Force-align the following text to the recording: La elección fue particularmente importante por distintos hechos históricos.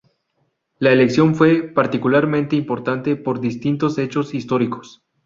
La 0.79 0.91
elección 0.93 1.35
fue 1.35 1.61
particularmente 1.61 2.55
importante 2.55 3.15
por 3.15 3.39
distintos 3.39 3.99
hechos 3.99 4.33
históricos. 4.33 5.03